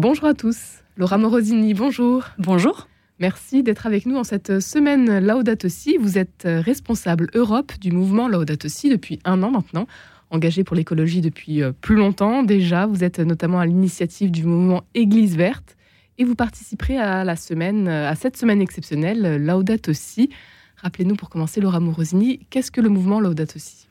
Bonjour 0.00 0.24
à 0.28 0.32
tous. 0.32 0.78
Laura 0.96 1.18
Morosini, 1.18 1.74
bonjour. 1.74 2.24
Bonjour. 2.38 2.88
Merci 3.18 3.62
d'être 3.62 3.86
avec 3.86 4.06
nous 4.06 4.16
en 4.16 4.24
cette 4.24 4.60
semaine 4.60 5.18
Laudato 5.18 5.68
Si. 5.68 5.98
Vous 5.98 6.16
êtes 6.16 6.44
responsable 6.46 7.28
Europe 7.34 7.72
du 7.78 7.92
mouvement 7.92 8.26
Laudato 8.26 8.66
Si 8.66 8.88
depuis 8.88 9.18
un 9.26 9.42
an 9.42 9.50
maintenant, 9.50 9.86
engagé 10.30 10.64
pour 10.64 10.74
l'écologie 10.74 11.20
depuis 11.20 11.62
euh, 11.62 11.72
plus 11.78 11.96
longtemps 11.96 12.42
déjà. 12.42 12.86
Vous 12.86 13.04
êtes 13.04 13.18
notamment 13.18 13.60
à 13.60 13.66
l'initiative 13.66 14.30
du 14.30 14.46
mouvement 14.46 14.84
Église 14.94 15.36
verte 15.36 15.76
et 16.16 16.24
vous 16.24 16.34
participerez 16.34 16.96
à 16.96 17.22
la 17.22 17.36
semaine, 17.36 17.86
à 17.86 18.14
cette 18.14 18.38
semaine 18.38 18.62
exceptionnelle 18.62 19.36
Laudato 19.44 19.92
Si. 19.92 20.30
Rappelez-nous 20.76 21.16
pour 21.16 21.28
commencer, 21.28 21.60
Laura 21.60 21.78
Morosini, 21.78 22.38
qu'est-ce 22.48 22.70
que 22.70 22.80
le 22.80 22.88
mouvement 22.88 23.20
Laudato 23.20 23.58
Si? 23.58 23.89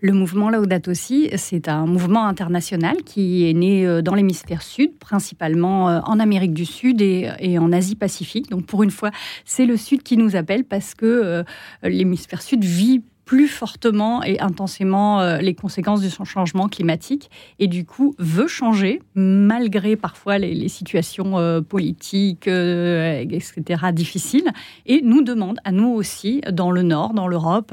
Le 0.00 0.12
mouvement 0.12 0.50
Laudato 0.50 0.94
Si, 0.94 1.30
c'est 1.36 1.68
un 1.68 1.86
mouvement 1.86 2.26
international 2.26 2.96
qui 3.04 3.48
est 3.48 3.52
né 3.52 3.86
euh, 3.86 4.02
dans 4.02 4.14
l'hémisphère 4.14 4.62
sud, 4.62 4.98
principalement 4.98 5.88
euh, 5.88 6.00
en 6.04 6.18
Amérique 6.18 6.54
du 6.54 6.64
Sud 6.64 7.02
et, 7.02 7.58
en 7.58 7.72
Asie-Pacifique. 7.72 8.50
Donc 8.50 8.66
pour 8.66 8.82
une 8.82 8.90
fois, 8.90 9.10
c'est 9.44 9.66
le 9.66 9.76
Sud 9.76 10.02
qui 10.02 10.16
nous 10.16 10.36
appelle 10.36 10.64
parce 10.64 10.94
que 10.94 11.06
euh, 11.06 11.42
l'hémisphère 11.82 12.42
sud 12.42 12.64
vit 12.64 13.02
plus 13.30 13.46
fortement 13.46 14.24
et 14.24 14.40
intensément 14.40 15.20
euh, 15.20 15.38
les 15.38 15.54
conséquences 15.54 16.00
du 16.00 16.10
changement 16.10 16.66
climatique 16.66 17.30
et 17.60 17.68
du 17.68 17.84
coup 17.84 18.12
veut 18.18 18.48
changer 18.48 19.02
malgré 19.14 19.94
parfois 19.94 20.36
les, 20.38 20.66
situations 20.66 21.38
euh, 21.38 21.60
politiques, 21.60 22.48
euh, 22.48 23.24
etc., 23.30 23.84
difficiles 23.92 24.50
et 24.86 25.00
nous 25.02 25.22
demande 25.22 25.58
à 25.62 25.70
nous 25.70 25.90
aussi 25.90 26.40
dans 26.50 26.72
le 26.72 26.82
Nord, 26.82 27.14
dans 27.14 27.28
l'Europe, 27.28 27.72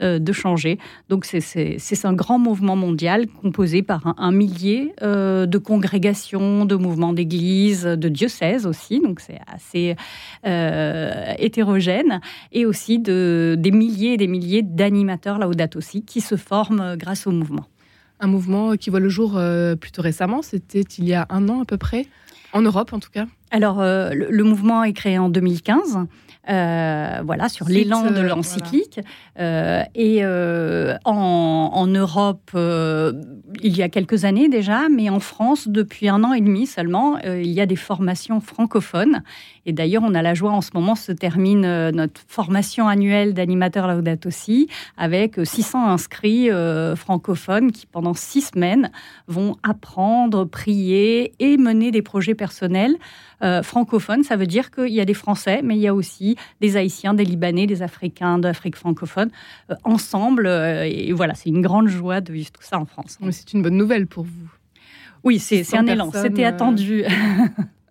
de 0.00 0.32
changer. 0.32 0.78
Donc 1.10 1.26
c'est 1.26 2.04
un 2.04 2.12
grand 2.14 2.38
mouvement 2.38 2.76
mondial 2.76 3.26
composé 3.26 3.82
par 3.82 4.14
un, 4.16 4.32
millier 4.32 4.94
de 5.02 5.58
congrégations, 5.58 6.64
de 6.64 6.76
mouvements 6.76 7.12
d'églises, 7.12 7.84
de 7.84 8.08
diocèses 8.08 8.66
aussi, 8.66 9.00
donc 9.00 9.20
c'est 9.20 9.40
assez 9.46 9.96
hétérogène 11.38 12.20
et 12.52 12.64
aussi 12.64 12.98
de, 12.98 13.56
des 13.58 13.70
milliers 13.70 14.14
et 14.14 14.16
des 14.16 14.28
milliers 14.28 14.62
d'années 14.62 14.93
animateurs 14.94 15.38
Laudato 15.38 15.78
aussi, 15.78 16.04
qui 16.04 16.20
se 16.20 16.36
forment 16.36 16.80
euh, 16.80 16.96
grâce 16.96 17.26
au 17.26 17.32
mouvement. 17.32 17.66
Un 18.20 18.28
mouvement 18.28 18.76
qui 18.76 18.90
voit 18.90 19.00
le 19.00 19.08
jour 19.08 19.36
euh, 19.36 19.74
plutôt 19.74 20.02
récemment, 20.02 20.42
c'était 20.42 20.82
il 20.82 21.04
y 21.04 21.14
a 21.14 21.26
un 21.30 21.48
an 21.48 21.62
à 21.62 21.64
peu 21.64 21.76
près, 21.76 22.06
en 22.52 22.62
Europe 22.62 22.92
en 22.92 23.00
tout 23.00 23.10
cas. 23.10 23.26
Alors, 23.50 23.80
euh, 23.80 24.10
le, 24.14 24.44
mouvement 24.44 24.84
est 24.84 24.92
créé 24.92 25.18
en 25.18 25.28
2015. 25.28 26.06
Voilà, 26.46 27.48
sur 27.48 27.68
l'élan 27.68 28.10
de 28.10 28.20
l'encyclique. 28.20 29.00
et 29.38 30.24
en, 30.24 31.70
en, 31.74 31.86
Europe, 31.86 32.50
il 32.54 33.76
y 33.76 33.82
a 33.82 33.88
quelques 33.88 34.24
années 34.24 34.48
déjà, 34.48 34.88
mais 34.88 35.08
en 35.08 35.20
France, 35.20 35.68
depuis 35.68 36.08
un 36.08 36.22
an 36.24 36.32
et 36.32 36.40
demi 36.40 36.66
seulement, 36.66 37.18
il 37.18 37.50
y 37.50 37.60
a 37.60 37.66
des 37.66 37.76
formations 37.76 38.40
francophones. 38.40 39.22
Et 39.66 39.72
d'ailleurs, 39.72 40.02
on 40.04 40.14
a 40.14 40.22
la 40.22 40.34
joie 40.34 40.52
en 40.52 40.60
ce 40.60 40.70
moment, 40.74 40.94
se 40.94 41.12
termine 41.12 41.64
euh, 41.64 41.90
notre 41.90 42.20
formation 42.28 42.88
annuelle 42.88 43.34
d'animateur 43.34 43.86
Laudato 43.86 44.30
Si 44.30 44.68
avec 44.96 45.38
600 45.42 45.86
inscrits 45.86 46.50
euh, 46.50 46.96
francophones 46.96 47.72
qui, 47.72 47.86
pendant 47.86 48.14
six 48.14 48.42
semaines, 48.42 48.90
vont 49.26 49.56
apprendre, 49.62 50.44
prier 50.44 51.32
et 51.38 51.56
mener 51.56 51.90
des 51.90 52.02
projets 52.02 52.34
personnels 52.34 52.96
euh, 53.42 53.62
francophones. 53.62 54.22
Ça 54.22 54.36
veut 54.36 54.46
dire 54.46 54.70
qu'il 54.70 54.92
y 54.92 55.00
a 55.00 55.04
des 55.04 55.14
Français, 55.14 55.60
mais 55.62 55.76
il 55.76 55.80
y 55.80 55.88
a 55.88 55.94
aussi 55.94 56.33
des 56.60 56.76
Haïtiens, 56.76 57.14
des 57.14 57.24
Libanais, 57.24 57.66
des 57.66 57.82
Africains 57.82 58.38
d'Afrique 58.38 58.76
francophone 58.76 59.30
ensemble. 59.84 60.46
et 60.46 61.12
voilà, 61.12 61.34
c'est 61.34 61.48
une 61.48 61.62
grande 61.62 61.88
joie 61.88 62.20
de 62.20 62.32
vivre 62.32 62.50
tout 62.50 62.62
ça 62.62 62.78
en 62.78 62.86
France. 62.86 63.18
C'est 63.30 63.52
une 63.52 63.62
bonne 63.62 63.76
nouvelle 63.76 64.06
pour 64.06 64.24
vous. 64.24 64.50
Oui, 65.22 65.38
c'est 65.38 65.76
un 65.76 65.86
élan. 65.86 66.10
C'était 66.12 66.44
attendu. 66.44 67.04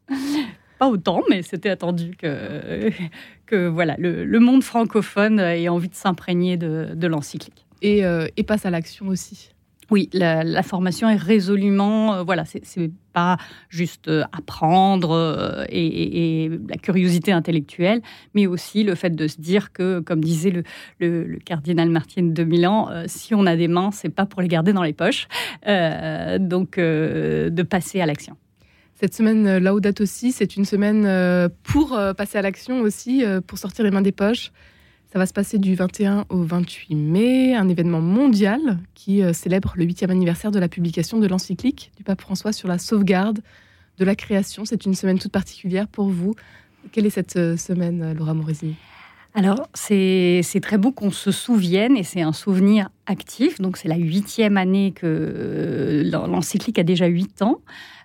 autant, 0.87 1.21
mais 1.29 1.41
c'était 1.41 1.69
attendu 1.69 2.15
que, 2.17 2.91
que 3.45 3.67
voilà, 3.67 3.95
le, 3.97 4.39
monde 4.39 4.63
francophone 4.63 5.39
ait 5.39 5.69
envie 5.69 5.89
de 5.89 5.95
s'imprégner 5.95 6.57
de, 6.57 7.07
l'encyclique. 7.07 7.65
Euh, 7.83 8.27
et, 8.37 8.43
passe 8.43 8.65
à 8.65 8.69
l'action 8.69 9.07
aussi. 9.07 9.52
Oui, 9.91 10.09
la, 10.13 10.63
formation 10.63 11.09
est 11.09 11.17
résolument, 11.17 12.15
euh, 12.15 12.23
voilà, 12.23 12.45
c'est 12.45 12.91
pas 13.11 13.37
juste 13.69 14.07
euh, 14.07 14.23
apprendre 14.31 15.65
et, 15.69 16.49
la 16.67 16.77
curiosité 16.77 17.31
intellectuelle, 17.31 18.01
mais 18.33 18.47
aussi 18.47 18.83
le 18.83 18.95
fait 18.95 19.11
de 19.11 19.27
se 19.27 19.39
dire 19.39 19.71
que, 19.71 19.99
comme 19.99 20.23
disait 20.23 20.63
le, 20.99 21.37
cardinal 21.45 21.89
Martin 21.89 22.23
de 22.23 22.43
Milan, 22.43 22.89
si 23.07 23.35
on 23.35 23.45
a 23.45 23.55
des 23.55 23.67
mains, 23.67 23.91
c'est 23.91 24.09
pas 24.09 24.25
pour 24.25 24.41
les 24.41 24.47
garder 24.47 24.73
dans 24.73 24.83
les 24.83 24.93
poches, 24.93 25.27
donc 25.67 26.77
de 26.77 27.63
passer 27.63 28.01
à 28.01 28.05
l'action. 28.05 28.37
Cette 29.03 29.15
semaine 29.15 29.47
euh, 29.47 29.59
Laudato 29.59 30.03
aussi, 30.03 30.31
c'est 30.31 30.55
une 30.55 30.63
semaine 30.63 31.05
euh, 31.05 31.49
pour 31.63 31.93
euh, 31.93 32.13
passer 32.13 32.37
à 32.37 32.41
l'action 32.41 32.79
aussi, 32.79 33.23
pour 33.47 33.57
sortir 33.57 33.83
les 33.83 33.91
mains 33.91 34.01
des 34.01 34.13
poches. 34.13 34.51
Ça 35.13 35.19
va 35.19 35.27
se 35.27 35.33
passer 35.33 35.59
du 35.59 35.75
21 35.75 36.25
au 36.29 36.41
28 36.41 36.95
mai, 36.95 37.55
un 37.55 37.69
événement 37.69 38.01
mondial 38.01 38.79
qui 38.95 39.21
célèbre 39.31 39.73
le 39.75 39.85
huitième 39.85 40.09
anniversaire 40.09 40.49
de 40.49 40.57
la 40.57 40.67
publication 40.67 41.19
de 41.19 41.27
l'encyclique 41.27 41.91
du 41.95 42.03
pape 42.03 42.19
François 42.19 42.51
sur 42.51 42.67
la 42.67 42.79
sauvegarde 42.79 43.41
de 43.99 44.05
la 44.05 44.15
création. 44.15 44.65
C'est 44.65 44.87
une 44.87 44.95
semaine 44.95 45.19
toute 45.19 45.31
particulière 45.31 45.87
pour 45.87 46.09
vous. 46.09 46.33
Quelle 46.91 47.05
est 47.05 47.11
cette 47.11 47.33
semaine, 47.57 48.13
Laura 48.17 48.33
Moresi? 48.33 48.73
Alors, 49.35 49.67
c'est 49.75 50.41
très 50.63 50.79
beau 50.79 50.91
qu'on 50.91 51.11
se 51.11 51.29
souvienne, 51.29 51.95
et 51.95 52.03
c'est 52.03 52.21
un 52.23 52.33
souvenir 52.33 52.89
actif. 53.05 53.61
Donc, 53.61 53.77
c'est 53.77 53.89
la 53.89 53.97
huitième 53.97 54.57
année 54.57 54.93
que 54.95 56.01
l'encyclique 56.05 56.79
a 56.79 56.83
déjà 56.83 57.05
huit 57.05 57.43
ans. 57.43 57.61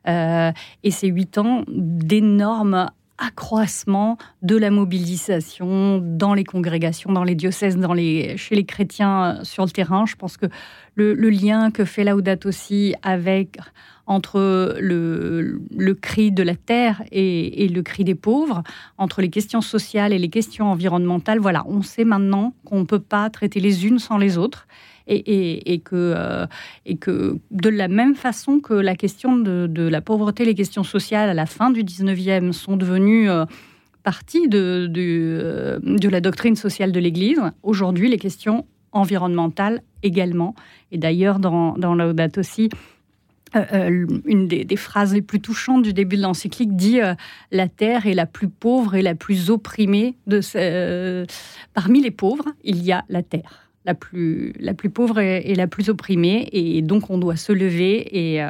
Euh, 0.08 0.52
et 0.84 0.90
c'est 0.90 1.08
huit 1.08 1.38
ans 1.38 1.64
d'énormes 1.68 2.90
accroissement 3.18 4.16
de 4.42 4.56
la 4.56 4.70
mobilisation 4.70 5.98
dans 5.98 6.34
les 6.34 6.44
congrégations, 6.44 7.12
dans 7.12 7.24
les 7.24 7.34
diocèses, 7.34 7.76
dans 7.76 7.92
les, 7.92 8.36
chez 8.36 8.54
les 8.54 8.64
chrétiens 8.64 9.24
euh, 9.24 9.44
sur 9.44 9.64
le 9.64 9.70
terrain. 9.70 10.06
Je 10.06 10.16
pense 10.16 10.36
que 10.36 10.46
le, 10.94 11.14
lien 11.14 11.70
que 11.70 11.84
fait 11.84 12.04
Laudato 12.04 12.48
aussi 12.48 12.94
avec 13.02 13.58
entre 14.08 14.74
le, 14.80 15.92
cri 16.00 16.32
de 16.32 16.42
la 16.42 16.56
terre 16.56 17.02
et, 17.12 17.68
le 17.68 17.82
cri 17.82 18.04
des 18.04 18.14
pauvres, 18.14 18.62
entre 18.96 19.20
les 19.20 19.28
questions 19.28 19.60
sociales 19.60 20.14
et 20.14 20.18
les 20.18 20.30
questions 20.30 20.72
environnementales, 20.72 21.38
voilà, 21.38 21.62
on 21.68 21.82
sait 21.82 22.04
maintenant 22.04 22.54
qu'on 22.64 22.80
ne 22.80 22.84
peut 22.84 23.00
pas 23.00 23.28
traiter 23.28 23.60
les 23.60 23.86
unes 23.86 23.98
sans 23.98 24.16
les 24.16 24.38
autres 24.38 24.66
et, 25.06 25.80
que, 25.84 26.14
euh, 26.16 26.46
et 26.86 26.96
que 26.96 27.38
de 27.50 27.68
la 27.68 27.88
même 27.88 28.14
façon 28.14 28.60
que 28.60 28.74
la 28.74 28.94
question 28.94 29.36
de, 29.36 29.88
la 29.88 30.00
pauvreté, 30.00 30.44
les 30.46 30.54
questions 30.54 30.84
sociales 30.84 31.28
à 31.28 31.34
la 31.34 31.46
fin 31.46 31.70
du 31.70 31.84
19e 31.84 32.52
sont 32.52 32.78
devenues 32.78 33.30
euh, 33.30 33.44
partie 34.04 34.48
de, 34.48 34.90
euh, 34.96 35.78
de, 35.82 36.08
la 36.08 36.20
doctrine 36.22 36.56
sociale 36.56 36.92
de 36.92 37.00
l'Église, 37.00 37.40
aujourd'hui 37.62 38.08
les 38.08 38.18
questions 38.18 38.64
environnementales 38.92 39.82
également. 40.02 40.54
Et 40.92 40.98
d'ailleurs, 40.98 41.40
dans, 41.40 41.76
dans 41.76 41.94
Laudato 41.94 42.40
aussi, 42.40 42.70
une 43.54 44.48
des, 44.48 44.76
phrases 44.76 45.14
les 45.14 45.22
plus 45.22 45.40
touchantes 45.40 45.82
du 45.82 45.92
début 45.92 46.16
de 46.16 46.22
l'encyclique 46.22 46.76
dit 46.76 47.00
La 47.50 47.68
terre 47.68 48.06
est 48.06 48.14
la 48.14 48.26
plus 48.26 48.48
pauvre 48.48 48.94
et 48.94 49.02
la 49.02 49.14
plus 49.14 49.50
opprimée 49.50 50.16
de 50.26 50.40
parmi 51.74 52.02
les 52.02 52.10
pauvres, 52.10 52.46
il 52.64 52.82
y 52.82 52.92
a 52.92 53.04
la 53.08 53.22
terre 53.22 53.68
la 53.88 53.94
plus, 53.94 54.52
la 54.60 54.74
plus 54.74 54.90
pauvre 54.90 55.18
et, 55.18 55.54
la 55.54 55.66
plus 55.66 55.88
opprimée. 55.88 56.46
Et 56.52 56.82
donc, 56.82 57.08
on 57.08 57.16
doit 57.16 57.36
se 57.36 57.52
lever 57.52 58.34
et, 58.34 58.42
euh, 58.42 58.48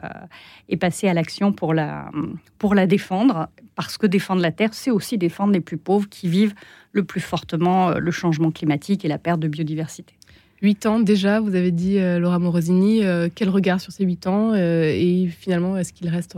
et 0.69 0.77
passer 0.77 1.09
à 1.09 1.15
l'action 1.15 1.53
pour 1.53 1.75
la, 1.75 2.11
pour 2.59 2.75
la 2.75 2.89
défendre. 2.89 3.49
Parce 3.77 3.99
que 3.99 4.09
défendre 4.09 4.43
la 4.43 4.51
Terre, 4.51 4.75
c'est 4.75 4.91
aussi 4.91 5.17
défendre 5.17 5.53
les 5.53 5.61
plus 5.61 5.77
pauvres 5.77 6.09
qui 6.09 6.29
vivent 6.29 6.55
le 6.91 7.05
plus 7.05 7.21
fortement 7.21 7.91
euh, 7.91 7.99
le 7.99 8.11
changement 8.11 8.51
climatique 8.51 9.05
et 9.05 9.09
la 9.09 9.19
perte 9.19 9.39
de 9.39 9.47
biodiversité. 9.47 10.15
Huit 10.61 10.87
ans 10.87 10.99
déjà, 10.99 11.41
vous 11.41 11.55
avez 11.55 11.71
dit, 11.71 11.99
euh, 11.99 12.19
Laura 12.19 12.39
Morosini. 12.39 13.03
quel 13.35 13.49
regard 13.49 13.81
sur 13.81 13.93
ces 13.93 14.05
huit 14.05 14.27
ans 14.27 14.55
Et 14.55 15.29
finalement, 15.39 15.77
est-ce 15.77 15.93
qu'il 15.93 16.09
reste 16.09 16.37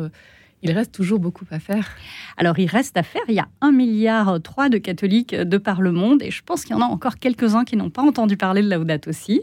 il 0.63 0.73
reste 0.73 0.93
toujours 0.93 1.19
beaucoup 1.19 1.47
à 1.51 1.59
faire. 1.59 1.89
Alors, 2.37 2.59
il 2.59 2.67
reste 2.67 2.97
à 2.97 3.03
faire. 3.03 3.23
Il 3.29 3.35
y 3.35 3.41
a 3.41 3.49
un 3.61 3.73
milliard 3.73 4.41
trois 4.43 4.69
de 4.69 4.79
catholiques 4.79 5.35
de 5.35 5.59
par 5.59 5.81
le 5.81 5.93
monde, 5.93 6.23
et 6.23 6.31
je 6.31 6.43
pense 6.43 6.65
qu'il 6.65 6.77
y 6.77 6.79
en 6.79 6.83
a 6.83 6.89
encore 6.89 7.19
quelques-uns 7.19 7.65
qui 7.65 7.77
n'ont 7.77 7.91
pas 7.91 8.03
entendu 8.03 8.37
parler 8.37 8.63
de 8.63 8.69
Laudato 8.69 9.11
aussi, 9.11 9.43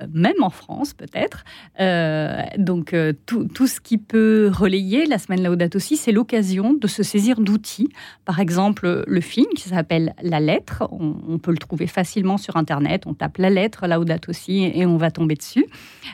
euh, 0.00 0.06
même 0.12 0.42
en 0.42 0.50
France 0.50 0.94
peut-être. 0.94 1.44
Euh, 1.80 2.42
donc, 2.58 2.94
euh, 2.94 3.12
tout, 3.26 3.44
tout, 3.44 3.66
ce 3.66 3.80
qui 3.80 3.98
peut 3.98 4.50
relayer 4.52 5.06
la 5.06 5.18
semaine 5.18 5.42
Laudato 5.42 5.76
aussi, 5.76 5.96
c'est 5.96 6.12
l'occasion 6.12 6.72
de 6.74 6.86
se 6.86 7.02
saisir 7.02 7.40
d'outils. 7.40 7.90
Par 8.24 8.40
exemple, 8.40 9.04
le 9.06 9.20
film 9.20 9.46
qui 9.56 9.68
s'appelle 9.68 10.14
La 10.22 10.40
Lettre. 10.40 10.88
On, 10.90 11.38
peut 11.38 11.50
le 11.50 11.58
trouver 11.58 11.86
facilement 11.86 12.38
sur 12.38 12.56
Internet. 12.56 13.04
On 13.06 13.14
tape 13.14 13.38
La 13.38 13.50
Lettre 13.50 13.86
Laudato 13.86 14.30
aussi 14.30 14.64
et 14.64 14.86
on 14.86 14.96
va 14.96 15.10
tomber 15.10 15.34
dessus. 15.34 15.66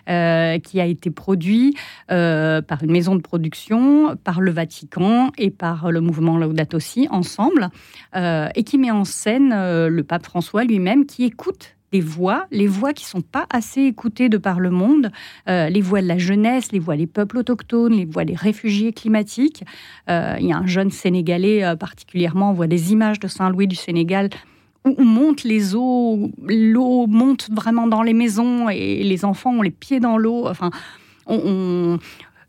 qui 0.06 0.80
a 0.80 0.86
été 0.86 1.10
produit 1.10 1.75
par 2.08 2.82
une 2.82 2.90
maison 2.90 3.14
de 3.14 3.20
production, 3.20 4.16
par 4.16 4.39
le 4.40 4.50
Vatican 4.50 5.31
et 5.38 5.50
par 5.50 5.90
le 5.90 6.00
mouvement 6.00 6.38
Laudato 6.38 6.78
Si 6.78 7.08
ensemble, 7.10 7.69
euh, 8.16 8.48
et 8.54 8.64
qui 8.64 8.78
met 8.78 8.90
en 8.90 9.04
scène 9.04 9.52
euh, 9.52 9.88
le 9.88 10.02
pape 10.02 10.25
François 10.25 10.64
lui-même 10.64 11.06
qui 11.06 11.25
écoute 11.25 11.76
des 11.92 12.00
voix, 12.00 12.46
les 12.52 12.69
voix 12.69 12.92
qui 12.92 13.04
sont 13.04 13.20
pas 13.20 13.46
assez 13.50 13.82
écoutées 13.82 14.28
de 14.28 14.38
par 14.38 14.60
le 14.60 14.70
monde, 14.70 15.10
euh, 15.48 15.69
les 15.69 15.81
voix 15.81 16.00
de 16.00 16.06
la 16.06 16.19
jeunesse, 16.19 16.70
les 16.70 16.78
voix 16.78 16.96
des 16.96 17.08
peuples 17.08 17.38
autochtones, 17.38 17.94
les 17.94 18.04
voix 18.04 18.25
des 18.25 18.37
réfugiés 18.37 18.92
climatiques. 18.92 19.64
Il 20.08 20.46
y 20.46 20.52
a 20.52 20.56
un 20.56 20.66
jeune 20.66 20.90
Sénégalais 20.90 21.75
particulièrement, 21.76 22.50
on 22.50 22.54
voit 22.54 22.69
des 22.69 22.92
images 22.92 23.19
de 23.19 23.26
Saint-Louis 23.26 23.66
du 23.66 23.76
Sénégal 23.76 24.31
où 24.84 25.02
montent 25.02 25.44
les 25.44 25.75
eaux, 25.75 26.31
l'eau 26.46 27.06
monte 27.06 27.48
vraiment 27.50 27.87
dans 27.87 28.02
les 28.02 28.14
maisons 28.14 28.69
et 28.70 29.02
les 29.02 29.25
enfants 29.25 29.52
ont 29.58 29.62
les 29.62 29.70
pieds 29.70 30.00
dans 30.00 30.16
l'eau. 30.16 30.46
Enfin, 30.48 30.70
on, 31.26 31.98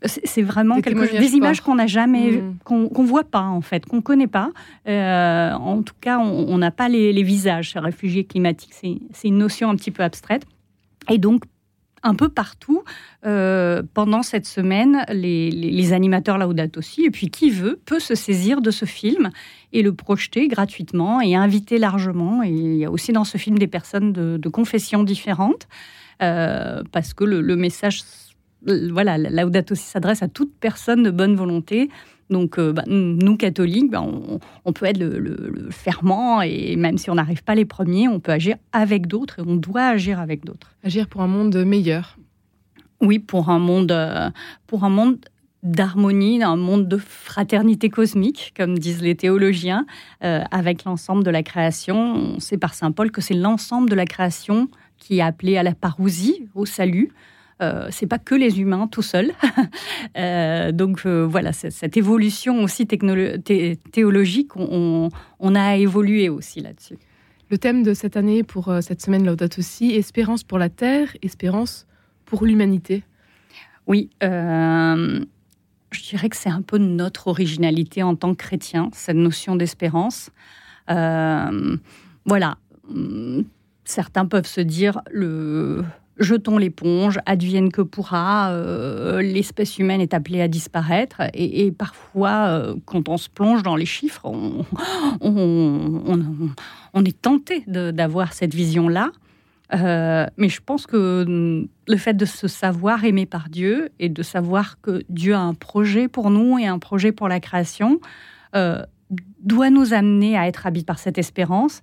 c'est 0.04 0.42
vraiment 0.42 0.76
des, 0.76 0.82
quelque 0.82 1.06
chose, 1.06 1.18
des 1.18 1.34
images 1.34 1.60
qu'on 1.60 1.76
n'a 1.76 1.86
jamais, 1.86 2.32
mmh. 2.32 2.58
qu'on 2.64 3.04
voit 3.04 3.24
pas 3.24 3.42
en 3.42 3.60
fait, 3.60 3.86
qu'on 3.86 4.00
connaît 4.00 4.26
pas. 4.26 4.50
Euh, 4.88 5.52
en 5.52 5.82
tout 5.82 5.94
cas, 6.00 6.18
on 6.18 6.58
n'a 6.58 6.70
pas 6.70 6.88
les, 6.88 7.22
visages. 7.22 7.76
Réfugiés 7.76 8.24
climatiques, 8.24 8.74
c'est 8.74 9.28
une 9.28 9.38
notion 9.38 9.70
un 9.70 9.76
petit 9.76 9.90
peu 9.90 10.02
abstraite. 10.02 10.42
Et 11.10 11.18
donc, 11.18 11.44
un 12.02 12.14
peu 12.14 12.28
partout, 12.28 12.82
euh, 13.24 13.82
pendant 13.94 14.22
cette 14.22 14.46
semaine, 14.46 15.04
les, 15.08 15.50
les, 15.50 15.92
animateurs 15.92 16.36
Laudato 16.36 16.80
aussi, 16.80 17.04
et 17.04 17.10
puis 17.10 17.30
qui 17.30 17.50
veut, 17.50 17.80
peut 17.84 18.00
se 18.00 18.16
saisir 18.16 18.60
de 18.60 18.70
ce 18.72 18.84
film 18.84 19.30
et 19.72 19.82
le 19.82 19.94
projeter 19.94 20.48
gratuitement 20.48 21.20
et 21.20 21.36
inviter 21.36 21.78
largement. 21.78 22.42
Et 22.42 22.50
il 22.50 22.76
y 22.76 22.84
a 22.84 22.90
aussi 22.90 23.12
dans 23.12 23.24
ce 23.24 23.38
film 23.38 23.56
des 23.56 23.68
personnes 23.68 24.12
de, 24.12 24.48
confessions 24.48 25.04
différentes, 25.04 25.68
euh, 26.22 26.82
parce 26.90 27.14
que 27.14 27.24
le, 27.24 27.40
le 27.40 27.56
message 27.56 28.02
voilà, 28.66 29.18
Laudato 29.18 29.72
aussi 29.72 29.84
s'adresse 29.84 30.22
à 30.22 30.28
toute 30.28 30.52
personne 30.60 31.02
de 31.02 31.10
bonne 31.10 31.34
volonté. 31.34 31.90
Donc, 32.30 32.58
euh, 32.58 32.72
bah, 32.72 32.84
nous, 32.86 33.36
catholiques, 33.36 33.90
bah, 33.90 34.02
on, 34.64 34.72
peut 34.72 34.86
être 34.86 34.98
le, 34.98 35.68
ferment 35.70 36.42
et 36.42 36.76
même 36.76 36.98
si 36.98 37.10
on 37.10 37.14
n'arrive 37.14 37.44
pas 37.44 37.54
les 37.54 37.66
premiers, 37.66 38.08
on 38.08 38.20
peut 38.20 38.32
agir 38.32 38.56
avec 38.72 39.06
d'autres 39.06 39.40
et 39.40 39.42
on 39.46 39.56
doit 39.56 39.84
agir 39.84 40.18
avec 40.18 40.44
d'autres. 40.44 40.74
Agir 40.82 41.08
pour 41.08 41.20
un 41.20 41.26
monde 41.26 41.54
meilleur. 41.64 42.16
Oui, 43.00 43.18
pour 43.18 43.50
un 43.50 43.58
monde, 43.58 43.92
euh, 43.92 44.30
pour 44.66 44.84
un 44.84 44.88
monde 44.88 45.18
d'harmonie, 45.62 46.42
un 46.42 46.56
monde 46.56 46.88
de 46.88 46.96
fraternité 46.96 47.88
cosmique, 47.88 48.52
comme 48.56 48.78
disent 48.78 49.02
les 49.02 49.14
théologiens, 49.14 49.86
euh, 50.24 50.42
avec 50.50 50.84
l'ensemble 50.84 51.22
de 51.24 51.30
la 51.30 51.42
création. 51.42 51.96
On 51.96 52.40
sait 52.40 52.58
par 52.58 52.74
Saint 52.74 52.92
Paul 52.92 53.10
que 53.10 53.20
c'est 53.20 53.34
l'ensemble 53.34 53.90
de 53.90 53.94
la 53.94 54.06
création 54.06 54.68
qui 54.98 55.18
est 55.18 55.22
appelé 55.22 55.56
à 55.56 55.62
la 55.62 55.74
parousie, 55.74 56.48
au 56.54 56.64
salut. 56.64 57.12
Euh, 57.60 57.88
c'est 57.90 58.06
pas 58.06 58.18
que 58.18 58.34
les 58.34 58.60
humains 58.60 58.88
tout 58.88 59.02
seuls. 59.02 59.32
Euh, 60.18 60.72
donc 60.72 61.06
euh, 61.06 61.24
voilà, 61.24 61.52
cette 61.52 61.96
évolution 61.96 62.62
aussi 62.62 62.86
théologique, 62.86 64.56
on, 64.56 65.10
a 65.54 65.76
évolué 65.76 66.28
aussi 66.28 66.60
là-dessus. 66.60 66.98
Le 67.50 67.56
thème 67.56 67.82
de 67.82 67.94
cette 67.94 68.16
année 68.16 68.42
pour 68.42 68.70
cette 68.82 69.00
semaine 69.00 69.24
Laudato 69.24 69.60
aussi, 69.60 69.92
espérance 69.92 70.44
pour 70.44 70.58
la 70.58 70.68
terre, 70.68 71.08
espérance 71.22 71.86
pour 72.26 72.44
l'humanité. 72.44 73.04
Oui, 73.86 74.10
je 74.20 75.22
dirais 76.10 76.28
que 76.28 76.36
c'est 76.36 76.50
un 76.50 76.62
peu 76.62 76.78
notre 76.78 77.28
originalité 77.28 78.02
en 78.02 78.16
tant 78.16 78.34
que 78.34 78.42
chrétien, 78.42 78.90
cette 78.92 79.16
notion 79.16 79.56
d'espérance. 79.56 80.30
voilà, 80.88 82.58
certains 83.84 84.26
peuvent 84.26 84.46
se 84.46 84.60
dire 84.60 85.00
le 85.10 85.84
jetons 86.22 86.58
l'éponge, 86.58 87.18
advienne 87.26 87.70
que 87.70 87.82
pourra, 87.82 88.50
euh, 88.50 89.20
l'espèce 89.22 89.78
humaine 89.78 90.00
est 90.00 90.14
appelée 90.14 90.40
à 90.40 90.48
disparaître. 90.48 91.22
Et, 91.34 91.70
parfois, 91.72 92.46
euh, 92.48 92.74
quand 92.86 93.08
on 93.08 93.16
se 93.16 93.28
plonge 93.28 93.62
dans 93.62 93.76
les 93.76 93.86
chiffres, 93.86 94.22
on, 94.24 94.64
est 97.04 97.22
tenté 97.22 97.64
d'avoir 97.66 98.32
cette 98.32 98.54
vision-là. 98.54 99.10
Euh, 99.74 100.26
mais 100.36 100.48
je 100.48 100.60
pense 100.64 100.86
que 100.86 101.66
le 101.88 101.96
fait 101.96 102.14
de 102.14 102.26
se 102.26 102.46
savoir 102.46 103.04
aimé 103.04 103.24
par 103.24 103.48
Dieu 103.48 103.88
et 103.98 104.08
de 104.08 104.22
savoir 104.22 104.80
que 104.82 105.02
Dieu 105.08 105.34
a 105.34 105.40
un 105.40 105.54
projet 105.54 106.08
pour 106.08 106.30
nous 106.30 106.58
et 106.58 106.66
un 106.66 106.78
projet 106.78 107.10
pour 107.12 107.28
la 107.28 107.40
création 107.40 108.00
doit 109.42 109.70
nous 109.70 109.92
amener 109.94 110.36
à 110.36 110.46
être 110.46 110.66
habités 110.66 110.84
par 110.84 110.98
cette 110.98 111.18
espérance 111.18 111.82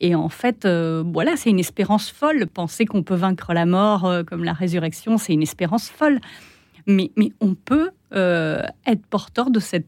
et 0.00 0.14
en 0.14 0.28
fait, 0.28 0.64
euh, 0.64 1.02
voilà, 1.06 1.36
c'est 1.36 1.50
une 1.50 1.58
espérance 1.58 2.10
folle. 2.10 2.46
Penser 2.46 2.84
qu'on 2.86 3.02
peut 3.02 3.14
vaincre 3.14 3.52
la 3.52 3.66
mort 3.66 4.06
euh, 4.06 4.22
comme 4.22 4.44
la 4.44 4.52
résurrection, 4.52 5.18
c'est 5.18 5.32
une 5.32 5.42
espérance 5.42 5.88
folle. 5.88 6.20
Mais, 6.86 7.10
mais 7.16 7.32
on 7.40 7.54
peut 7.54 7.90
euh, 8.14 8.62
être 8.86 9.04
porteur 9.06 9.50
de 9.50 9.60
cette 9.60 9.86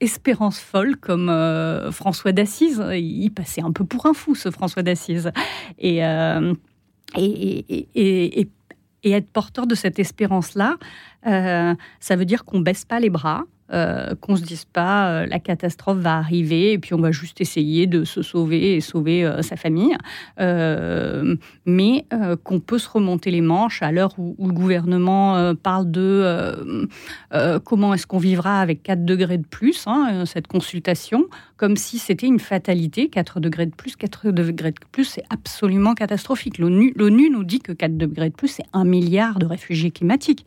espérance 0.00 0.58
folle 0.58 0.96
comme 0.96 1.28
François 1.92 2.32
d'Assise. 2.32 2.82
Il 2.92 3.30
passait 3.30 3.62
un 3.62 3.70
peu 3.70 3.84
pour 3.84 4.06
un 4.06 4.14
fou, 4.14 4.34
ce 4.34 4.50
François 4.50 4.82
d'Assise. 4.82 5.30
Et, 5.78 5.98
et, 7.16 7.88
et, 7.94 8.48
et, 9.04 9.10
être 9.12 9.28
porteur 9.28 9.68
de 9.68 9.76
cette 9.76 10.00
espérance-là, 10.00 10.76
ça 11.24 12.16
veut 12.16 12.24
dire 12.24 12.44
qu'on 12.44 12.60
baisse 12.60 12.84
pas 12.84 13.00
les 13.00 13.10
bras, 13.10 13.44
euh, 13.72 14.16
qu'on 14.20 14.34
se 14.34 14.42
dise 14.42 14.64
pas 14.64 15.10
euh, 15.10 15.26
la 15.26 15.38
catastrophe 15.38 15.98
va 15.98 16.16
arriver 16.16 16.72
et 16.72 16.78
puis 16.78 16.92
on 16.92 16.98
va 16.98 17.12
juste 17.12 17.40
essayer 17.40 17.86
de 17.86 18.02
se 18.02 18.20
sauver 18.20 18.74
et 18.74 18.80
sauver 18.80 19.24
euh, 19.24 19.42
sa 19.42 19.54
famille, 19.54 19.96
mais 21.66 22.04
qu'on 22.42 22.58
peut 22.58 22.78
se 22.78 22.88
remonter 22.88 23.30
les 23.30 23.40
manches 23.40 23.82
à 23.82 23.92
l'heure 23.92 24.14
où, 24.18 24.34
le 24.40 24.52
gouvernement 24.52 25.54
parle 25.54 25.90
de 25.90 26.88
comment 27.64 27.94
est-ce 27.94 28.06
qu'on 28.06 28.18
vivra 28.18 28.60
avec 28.60 28.82
4 28.82 29.04
degrés 29.04 29.38
de 29.38 29.46
plus, 29.46 29.84
hein, 29.86 30.24
cette 30.26 30.48
consultation, 30.48 31.26
comme 31.56 31.76
si 31.76 31.98
c'était 31.98 32.26
une 32.26 32.40
fatalité, 32.40 33.08
4 33.08 33.38
degrés 33.38 33.66
de 33.66 33.74
plus, 33.74 33.96
4 33.96 34.30
degrés 34.30 34.72
de 34.72 34.78
plus, 34.90 35.04
c'est 35.04 35.24
absolument 35.30 35.94
catastrophique. 35.94 36.58
L'ONU 36.58 37.30
nous 37.30 37.44
dit 37.44 37.60
que 37.60 37.72
4 37.72 37.96
degrés 37.96 38.30
de 38.30 38.34
plus, 38.34 38.48
c'est 38.48 38.66
un 38.72 38.84
milliard 38.84 39.38
de 39.38 39.46
réfugiés 39.46 39.90
climatiques. 39.90 40.44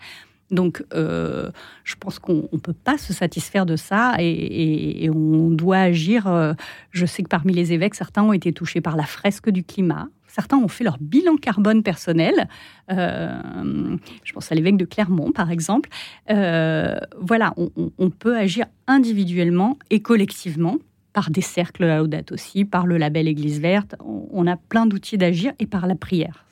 Donc, 0.54 0.84
euh, 0.94 1.50
je 1.84 1.96
pense 2.00 2.20
qu'on 2.20 2.48
ne 2.52 2.60
peut 2.60 2.74
pas 2.74 2.98
se 2.98 3.12
satisfaire 3.12 3.66
de 3.66 3.76
ça 3.76 4.16
et, 4.20 5.10
on 5.10 5.50
doit 5.50 5.80
agir. 5.80 6.28
Euh, 6.28 6.54
je 6.92 7.06
sais 7.06 7.24
que 7.24 7.28
parmi 7.28 7.54
les 7.54 7.74
évêques, 7.74 7.96
certains 7.96 8.24
ont 8.24 8.34
été 8.34 8.54
touchés 8.54 8.80
par 8.80 8.96
la 8.96 9.04
fresque 9.04 9.50
du 9.50 9.64
climat. 9.64 10.08
Certains 10.28 10.58
ont 10.58 10.68
fait 10.68 10.84
leur 10.84 10.98
bilan 11.00 11.36
carbone 11.38 11.84
personnel. 11.84 12.48
Euh, 12.92 13.98
je 14.24 14.34
pense 14.34 14.52
à 14.52 14.56
l'évêque 14.56 14.78
de 14.78 14.86
Clermont, 14.86 15.32
par 15.32 15.52
exemple. 15.52 15.90
voilà, 16.28 17.54
on, 17.58 18.10
peut 18.10 18.38
agir 18.38 18.66
individuellement 18.88 19.78
et 19.90 20.02
collectivement 20.02 20.78
par 21.14 21.30
des 21.30 21.42
cercles 21.42 21.84
à 21.84 22.04
date 22.08 22.32
aussi, 22.32 22.66
par 22.66 22.88
le 22.88 22.98
label 22.98 23.28
Église 23.28 23.60
verte. 23.60 23.96
on 24.00 24.48
a 24.48 24.56
plein 24.56 24.88
d'outils 24.88 25.18
d'agir 25.18 25.54
et 25.60 25.68
par 25.68 25.86
la 25.86 25.96
prière 25.96 26.44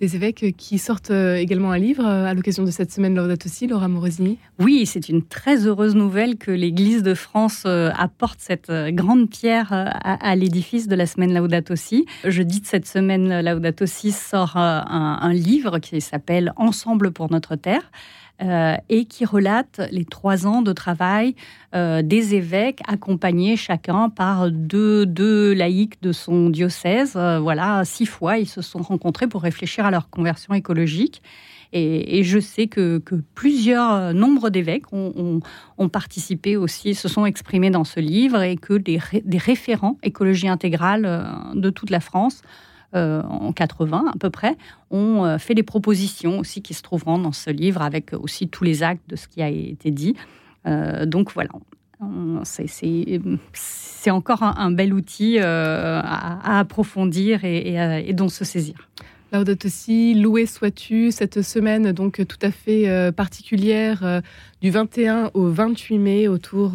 des 0.00 0.16
évêques 0.16 0.54
qui 0.56 0.78
sortent 0.78 1.10
euh, 1.10 1.36
également 1.36 1.70
un 1.70 1.78
livre 1.78 2.04
euh, 2.04 2.24
à 2.24 2.34
l'occasion 2.34 2.64
de 2.64 2.70
cette 2.70 2.90
semaine 2.90 3.14
Laudato 3.14 3.46
aussi, 3.46 3.66
Laura 3.66 3.86
Morosini. 3.86 4.38
Oui, 4.58 4.86
c'est 4.86 5.08
une 5.08 5.22
très 5.22 5.66
heureuse 5.66 5.94
nouvelle 5.94 6.36
que 6.36 6.50
l'Église 6.50 7.02
de 7.02 7.14
France 7.14 7.64
euh, 7.66 7.90
apporte 7.96 8.40
cette 8.40 8.70
grande 8.70 9.28
pierre 9.28 9.68
à, 9.72 10.36
l'édifice 10.36 10.88
de 10.88 10.94
la 10.94 11.06
semaine 11.06 11.34
Laudato 11.34 11.74
aussi. 11.74 12.06
Je 12.24 12.42
dis 12.42 12.60
de 12.60 12.66
cette 12.66 12.86
semaine 12.86 13.40
Laudato 13.42 13.84
aussi 13.84 14.12
sort 14.12 14.56
un 14.56 15.32
livre 15.32 15.78
qui 15.78 16.00
s'appelle 16.00 16.52
Ensemble 16.56 17.10
pour 17.10 17.30
notre 17.30 17.56
terre. 17.56 17.90
Euh, 18.42 18.74
et 18.88 19.04
qui 19.04 19.26
relate 19.26 19.82
les 19.92 20.06
trois 20.06 20.46
ans 20.46 20.62
de 20.62 20.72
travail 20.72 21.34
euh, 21.74 22.00
des 22.00 22.34
évêques 22.34 22.80
accompagnés 22.88 23.54
chacun 23.54 24.08
par 24.08 24.50
deux, 24.50 25.52
laïcs 25.52 26.00
de 26.00 26.12
son 26.12 26.48
diocèse. 26.48 27.16
Euh, 27.16 27.38
voilà, 27.38 27.84
six 27.84 28.06
fois, 28.06 28.38
ils 28.38 28.48
se 28.48 28.62
sont 28.62 28.80
rencontrés 28.80 29.26
pour 29.26 29.42
réfléchir 29.42 29.84
à 29.84 29.90
leur 29.90 30.08
conversion 30.08 30.54
écologique. 30.54 31.20
Et, 31.72 32.24
je 32.24 32.40
sais 32.40 32.66
que, 32.66 33.00
plusieurs 33.36 34.12
nombres 34.12 34.50
d'évêques 34.50 34.92
ont, 34.92 35.40
participé 35.92 36.56
aussi, 36.56 36.96
se 36.96 37.06
sont 37.06 37.26
exprimés 37.26 37.70
dans 37.70 37.84
ce 37.84 38.00
livre 38.00 38.42
et 38.42 38.56
que 38.56 38.74
des, 38.74 38.98
des 39.24 39.38
référents 39.38 39.96
écologie 40.02 40.48
intégrale 40.48 41.52
de 41.54 41.70
toute 41.70 41.90
la 41.90 42.00
France 42.00 42.42
euh, 42.96 43.22
en 43.22 43.52
80 43.52 44.06
à 44.12 44.18
peu 44.18 44.30
près, 44.30 44.56
ont 44.90 45.24
euh, 45.24 45.38
fait 45.38 45.54
des 45.54 45.62
propositions 45.62 46.40
aussi 46.40 46.60
qui 46.60 46.74
se 46.74 46.82
trouveront 46.82 47.18
dans 47.18 47.30
ce 47.30 47.48
livre 47.48 47.82
avec 47.82 48.12
aussi 48.14 48.48
tous 48.48 48.64
les 48.64 48.82
actes 48.82 49.08
de 49.08 49.14
ce 49.14 49.28
qui 49.28 49.42
a 49.42 49.48
été 49.48 49.92
dit. 49.92 50.16
Euh, 50.66 51.06
donc 51.06 51.32
voilà, 51.32 51.50
c'est 53.52 54.10
encore 54.10 54.42
un, 54.42 54.72
bel 54.72 54.92
outil 54.92 55.38
à, 55.38 56.58
approfondir 56.58 57.44
et, 57.44 58.12
dont 58.12 58.28
se 58.28 58.44
saisir. 58.44 58.74
Laudato 59.32 59.68
aussi, 59.68 60.14
loué 60.14 60.46
sois-tu, 60.46 61.12
cette 61.12 61.42
semaine 61.42 61.92
donc 61.92 62.26
tout 62.26 62.38
à 62.42 62.50
fait 62.50 63.12
particulière 63.12 64.20
du 64.60 64.70
21 64.70 65.30
au 65.34 65.48
28 65.48 65.98
mai 65.98 66.26
autour 66.26 66.72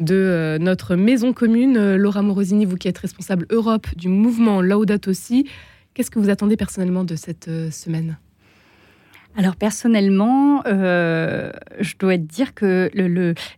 de 0.00 0.14
euh, 0.14 0.58
notre 0.58 0.96
maison 0.96 1.32
commune. 1.32 1.76
Euh, 1.76 1.96
Laura 1.96 2.22
Morosini, 2.22 2.64
vous 2.64 2.76
qui 2.76 2.88
êtes 2.88 2.98
responsable 2.98 3.46
Europe 3.50 3.86
du 3.96 4.08
mouvement 4.08 4.60
Laudato 4.60 5.10
aussi, 5.10 5.48
qu'est-ce 5.94 6.10
que 6.10 6.18
vous 6.18 6.30
attendez 6.30 6.56
personnellement 6.56 7.04
de 7.04 7.14
cette 7.16 7.48
euh, 7.48 7.70
semaine? 7.70 8.18
Alors 9.36 9.54
personnellement, 9.54 10.60
je 10.64 11.96
dois 12.00 12.16
dire 12.16 12.52
que 12.52 12.90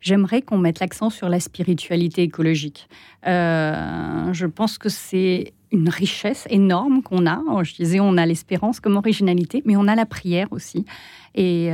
j'aimerais 0.03 0.43
qu'on 0.43 0.59
mette 0.59 0.81
l'accent 0.81 1.09
sur 1.09 1.31
la 1.31 1.41
spiritualité 1.41 2.21
écologique. 2.21 2.91
je 3.25 4.45
pense 4.45 4.77
que 4.77 4.91
c'est 4.91 5.55
une 5.73 5.89
richesse 5.89 6.47
énorme 6.51 7.03
qu'on 7.03 7.27
a. 7.27 7.41
Je 7.63 7.75
disais, 7.75 8.01
on 8.01 8.17
a 8.17 8.27
l'espérance 8.27 8.79
comme 8.79 8.97
originalité, 8.97 9.63
mais 9.65 9.77
on 9.77 9.89
a 9.89 9.95
la 9.95 10.07
prière 10.07 10.49
aussi. 10.51 10.85
Et, 11.35 11.71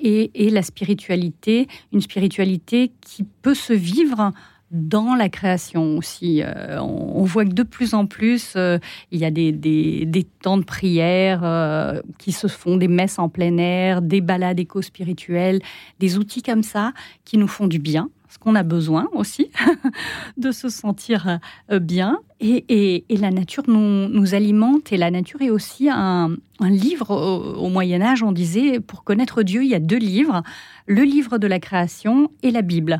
et, 0.00 0.50
la 0.50 0.62
spiritualité, 0.62 1.66
une 1.92 2.00
spiritualité 2.00 2.92
qui 3.00 3.24
peut 3.24 3.54
se 3.54 3.72
vivre 3.72 4.32
dans 4.70 5.16
la 5.16 5.28
création 5.28 5.98
aussi. 5.98 6.42
on, 6.78 7.24
voit 7.24 7.44
que 7.44 7.52
de 7.52 7.64
plus 7.64 7.92
en 7.92 8.06
plus, 8.06 8.56
il 8.56 9.18
y 9.18 9.24
a 9.24 9.32
des, 9.32 9.50
des, 9.50 10.06
des 10.06 10.22
temps 10.22 10.58
de 10.58 10.62
prière 10.62 12.00
qui 12.18 12.30
se 12.30 12.46
font, 12.46 12.76
des 12.76 12.86
messes 12.86 13.18
en 13.18 13.28
plein 13.28 13.58
air, 13.58 14.00
des 14.00 14.20
balades 14.20 14.60
éco-spirituelles, 14.60 15.60
des 15.98 16.18
outils 16.18 16.42
comme 16.42 16.62
ça 16.62 16.92
qui 17.24 17.36
nous 17.36 17.48
font 17.48 17.66
du 17.66 17.80
bien 17.80 18.10
ce 18.30 18.38
qu'on 18.38 18.54
a 18.54 18.62
besoin 18.62 19.08
aussi, 19.12 19.50
de 20.36 20.52
se 20.52 20.68
sentir 20.68 21.38
euh, 21.70 21.78
bien. 21.78 22.20
Et, 22.40 23.04
la 23.10 23.30
nature 23.30 23.64
nous, 23.66 24.34
alimente. 24.34 24.92
Et 24.92 24.96
la 24.96 25.10
nature 25.10 25.42
est 25.42 25.50
aussi 25.50 25.90
un, 25.90 26.36
livre. 26.60 27.10
au 27.10 27.68
Moyen 27.68 28.00
Âge, 28.00 28.22
on 28.22 28.32
disait, 28.32 28.80
pour 28.80 29.04
connaître 29.04 29.42
Dieu, 29.42 29.62
il 29.62 29.68
y 29.68 29.74
a 29.74 29.80
deux 29.80 29.98
livres, 29.98 30.42
le 30.86 31.02
livre 31.02 31.36
de 31.38 31.46
la 31.46 31.58
création 31.58 32.30
et 32.42 32.50
la 32.50 32.62
Bible. 32.62 32.98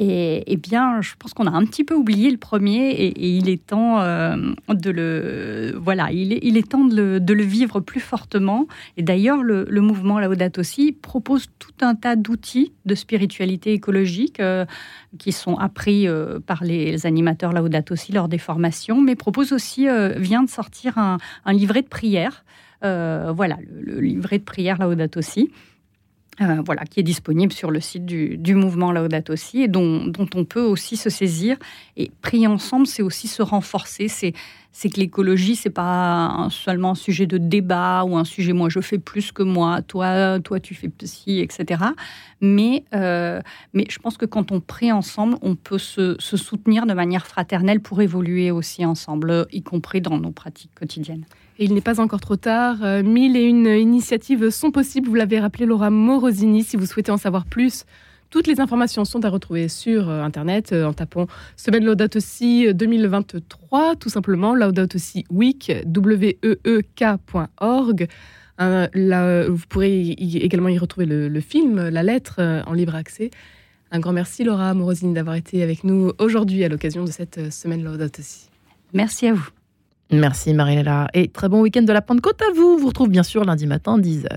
Et, 0.00 0.44
eh 0.46 0.56
bien, 0.56 1.00
je 1.00 1.14
pense 1.18 1.34
qu'on 1.34 1.48
a 1.48 1.50
un 1.50 1.64
petit 1.64 1.82
peu 1.82 1.94
oublié 1.94 2.30
le 2.30 2.36
premier 2.36 2.90
et, 2.90 3.36
il 3.36 3.48
est 3.48 3.66
temps 3.66 4.00
euh, 4.00 4.36
de 4.68 4.90
le 4.90 5.74
voilà, 5.76 6.12
il 6.12 6.32
est, 6.32 6.70
temps 6.70 6.84
de 6.84 7.32
le, 7.32 7.42
vivre 7.42 7.80
plus 7.80 7.98
fortement. 7.98 8.68
Et 8.96 9.02
d'ailleurs, 9.02 9.42
le, 9.42 9.80
mouvement 9.80 10.20
Laudato 10.20 10.60
aussi 10.60 10.92
propose 10.92 11.46
tout 11.58 11.74
un 11.80 11.96
tas 11.96 12.14
d'outils 12.14 12.72
de 12.84 12.94
spiritualité 12.94 13.72
écologique 13.72 14.38
euh, 14.38 14.66
qui 15.18 15.32
sont 15.32 15.56
appris 15.56 16.06
euh, 16.06 16.38
par 16.38 16.62
les 16.62 17.04
animateurs 17.04 17.52
Laudato 17.52 17.94
aussi 17.94 18.12
lors 18.12 18.28
des 18.28 18.38
formations, 18.38 19.00
mais 19.00 19.16
propose 19.16 19.52
aussi 19.52 19.88
vient 20.16 20.44
de 20.44 20.48
sortir 20.48 20.96
un, 20.96 21.18
livret 21.48 21.82
de 21.82 21.88
prière. 21.88 22.44
voilà, 22.82 23.56
le, 23.68 23.98
livret 23.98 24.38
de 24.38 24.44
prière 24.44 24.78
Laudato 24.78 25.18
aussi. 25.18 25.50
Euh, 26.40 26.62
voilà, 26.64 26.84
qui 26.84 27.00
est 27.00 27.04
disponible 27.04 27.52
sur 27.52 27.72
le 27.72 27.80
site 27.80 28.06
du, 28.06 28.54
mouvement 28.54 28.92
Laudato 28.92 29.32
aussi 29.32 29.62
et 29.62 29.68
dont, 29.68 30.12
on 30.34 30.44
peut 30.44 30.62
aussi 30.62 30.96
se 30.96 31.10
saisir. 31.10 31.56
Et 31.96 32.12
prier 32.22 32.46
ensemble, 32.46 32.86
c'est 32.86 33.02
aussi 33.02 33.26
se 33.26 33.42
renforcer. 33.42 34.06
C'est, 34.06 34.32
que 34.32 35.00
l'écologie, 35.00 35.56
c'est 35.56 35.70
pas 35.70 36.46
seulement 36.52 36.92
un 36.92 36.94
sujet 36.94 37.26
de 37.26 37.38
débat 37.38 38.04
ou 38.04 38.16
un 38.16 38.24
sujet 38.24 38.52
moi 38.52 38.68
je 38.68 38.78
fais 38.78 38.98
plus 38.98 39.32
que 39.32 39.42
moi, 39.42 39.82
toi, 39.82 40.38
toi 40.38 40.60
tu 40.60 40.76
fais 40.76 40.88
ci, 41.02 41.40
etc. 41.40 41.82
Mais, 42.40 42.84
euh, 42.94 43.40
mais 43.74 43.86
je 43.90 43.98
pense 43.98 44.16
que 44.16 44.26
quand 44.26 44.52
on 44.52 44.60
prie 44.60 44.92
ensemble, 44.92 45.36
on 45.42 45.56
peut 45.56 45.78
se 45.78 46.16
soutenir 46.20 46.86
de 46.86 46.94
manière 46.94 47.26
fraternelle 47.26 47.80
pour 47.80 48.00
évoluer 48.00 48.52
aussi 48.52 48.84
ensemble, 48.84 49.48
y 49.50 49.62
compris 49.62 50.00
dans 50.00 50.18
nos 50.18 50.30
pratiques 50.30 50.74
quotidiennes 50.76 51.24
il 51.58 51.74
n'est 51.74 51.80
pas 51.80 52.00
encore 52.00 52.20
trop 52.20 52.36
tard. 52.36 52.78
Euh, 52.82 53.02
mille 53.02 53.36
et 53.36 53.42
une 53.42 53.66
initiatives 53.66 54.50
sont 54.50 54.70
possibles. 54.70 55.08
Vous 55.08 55.14
l'avez 55.14 55.40
rappelé, 55.40 55.66
Laura 55.66 55.90
Morosini. 55.90 56.62
Si 56.62 56.76
vous 56.76 56.86
souhaitez 56.86 57.10
en 57.10 57.16
savoir 57.16 57.46
plus, 57.46 57.84
toutes 58.30 58.46
les 58.46 58.60
informations 58.60 59.04
sont 59.04 59.24
à 59.24 59.28
retrouver 59.28 59.68
sur 59.68 60.08
euh, 60.08 60.22
Internet 60.22 60.72
euh, 60.72 60.84
en 60.84 60.92
tapant 60.92 61.26
Semaine 61.56 61.84
Laudato 61.84 62.20
Si 62.20 62.72
2023, 62.72 63.96
tout 63.96 64.08
simplement, 64.08 64.54
Laudato 64.54 64.98
Si 64.98 65.24
Week, 65.30 65.72
w 65.84 66.38
e 66.44 66.60
e 66.64 66.82
k.org. 66.94 68.08
vous 68.58 69.66
pourrez 69.68 70.10
également 70.10 70.68
y 70.68 70.78
retrouver 70.78 71.06
le, 71.06 71.40
film, 71.40 71.88
la 71.88 72.02
lettre 72.04 72.40
en 72.66 72.72
libre 72.72 72.94
accès. 72.94 73.30
Un 73.90 74.00
grand 74.00 74.12
merci, 74.12 74.44
Laura 74.44 74.74
Morosini, 74.74 75.14
d'avoir 75.14 75.34
été 75.34 75.62
avec 75.62 75.82
nous 75.82 76.12
aujourd'hui 76.18 76.62
à 76.62 76.68
l'occasion 76.68 77.04
de 77.04 77.10
cette 77.10 77.52
Semaine 77.52 77.82
Laudato 77.82 78.20
Si. 78.22 78.48
Merci 78.92 79.26
à 79.26 79.34
vous. 79.34 79.48
Merci 80.10 80.54
Marinella 80.54 81.08
et 81.12 81.28
très 81.28 81.48
bon 81.48 81.60
week-end 81.60 81.82
de 81.82 81.92
la 81.92 82.00
Pentecôte 82.00 82.40
à 82.42 82.52
vous. 82.54 82.78
Vous 82.78 82.88
retrouve 82.88 83.10
bien 83.10 83.22
sûr 83.22 83.44
lundi 83.44 83.66
matin 83.66 83.98
10h. 83.98 84.28